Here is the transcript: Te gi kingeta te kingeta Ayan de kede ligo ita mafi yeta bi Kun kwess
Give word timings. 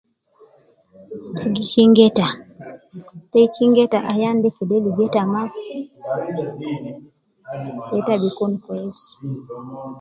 Te 1.35 1.45
gi 1.55 1.63
kingeta 1.71 2.27
te 3.31 3.39
kingeta 3.55 3.97
Ayan 4.13 4.37
de 4.43 4.49
kede 4.55 4.75
ligo 4.83 5.01
ita 5.07 5.23
mafi 5.33 5.67
yeta 7.93 8.13
bi 8.21 8.29
Kun 8.37 8.53
kwess 8.63 8.99